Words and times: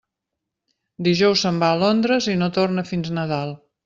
Dijous 1.07 1.43
se'n 1.45 1.59
va 1.63 1.69
a 1.73 1.75
Londres 1.81 2.29
i 2.33 2.39
no 2.43 2.47
torna 2.57 2.85
fins 2.93 3.13
Nadal. 3.19 3.55